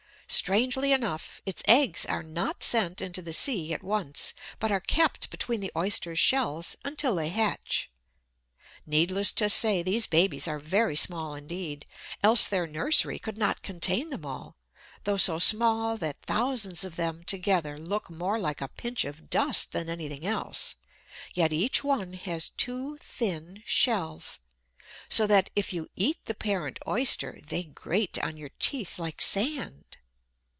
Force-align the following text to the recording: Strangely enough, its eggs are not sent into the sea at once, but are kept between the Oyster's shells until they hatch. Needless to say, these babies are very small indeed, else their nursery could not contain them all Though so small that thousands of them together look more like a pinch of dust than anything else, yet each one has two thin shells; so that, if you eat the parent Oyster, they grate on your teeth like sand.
Strangely 0.33 0.93
enough, 0.93 1.41
its 1.45 1.61
eggs 1.67 2.05
are 2.05 2.23
not 2.23 2.63
sent 2.63 3.01
into 3.01 3.21
the 3.21 3.33
sea 3.33 3.73
at 3.73 3.83
once, 3.83 4.33
but 4.59 4.71
are 4.71 4.79
kept 4.79 5.29
between 5.29 5.59
the 5.59 5.73
Oyster's 5.75 6.19
shells 6.19 6.77
until 6.85 7.15
they 7.15 7.27
hatch. 7.27 7.91
Needless 8.85 9.33
to 9.33 9.49
say, 9.49 9.83
these 9.83 10.07
babies 10.07 10.47
are 10.47 10.57
very 10.57 10.95
small 10.95 11.35
indeed, 11.35 11.85
else 12.23 12.45
their 12.45 12.65
nursery 12.65 13.19
could 13.19 13.37
not 13.37 13.61
contain 13.61 14.09
them 14.09 14.25
all 14.25 14.55
Though 15.03 15.17
so 15.17 15.37
small 15.37 15.97
that 15.97 16.21
thousands 16.21 16.85
of 16.85 16.95
them 16.95 17.25
together 17.25 17.77
look 17.77 18.09
more 18.09 18.39
like 18.39 18.61
a 18.61 18.69
pinch 18.69 19.03
of 19.03 19.29
dust 19.29 19.73
than 19.73 19.89
anything 19.89 20.25
else, 20.25 20.75
yet 21.33 21.51
each 21.51 21.83
one 21.83 22.13
has 22.13 22.47
two 22.51 22.95
thin 22.99 23.63
shells; 23.65 24.39
so 25.09 25.27
that, 25.27 25.49
if 25.57 25.73
you 25.73 25.89
eat 25.97 26.23
the 26.23 26.33
parent 26.33 26.79
Oyster, 26.87 27.41
they 27.45 27.63
grate 27.65 28.17
on 28.23 28.37
your 28.37 28.51
teeth 28.59 28.97
like 28.97 29.21
sand. 29.21 29.97